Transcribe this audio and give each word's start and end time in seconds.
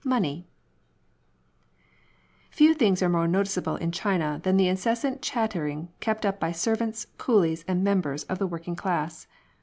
MONE 0.03 0.21
V. 0.23 0.47
Few 2.49 2.73
things 2.73 3.03
are 3.03 3.09
more 3.09 3.27
noticeable 3.27 3.75
in 3.75 3.91
China 3.91 4.41
than 4.43 4.57
the 4.57 4.67
incessant 4.67 5.21
chattering 5.21 5.89
kept 5.99 6.25
up 6.25 6.39
by 6.39 6.51
servants, 6.53 7.05
coolies, 7.19 7.63
and 7.67 7.83
members 7.83 8.23
of 8.23 8.39
the 8.39 8.47
working 8.47 8.75
classes. 8.75 9.27